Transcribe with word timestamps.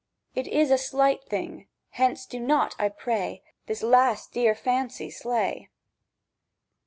It 0.33 0.47
is 0.47 0.71
a 0.71 0.79
slight 0.79 1.25
thing; 1.25 1.67
hence 1.91 2.25
do 2.25 2.39
not, 2.39 2.73
I 2.79 2.89
pray, 2.89 3.43
This 3.67 3.83
last 3.83 4.31
dear 4.31 4.55
fancy 4.55 5.11
slay!" 5.11 5.69